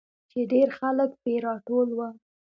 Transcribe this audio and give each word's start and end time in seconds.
چې 0.29 0.39
ډېرخلک 0.51 1.11
پې 1.23 1.33
راټول 1.45 1.87
وو. 1.97 2.09